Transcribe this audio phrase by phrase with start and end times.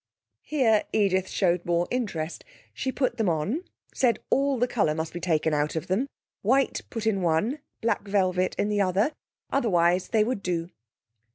[0.41, 2.43] Here Edith showed more interest.
[2.73, 3.63] She put them on,
[3.93, 6.07] said all the colour must be taken out of them,
[6.41, 9.11] white put in one, black velvet in the other.
[9.51, 10.71] Otherwise they would do.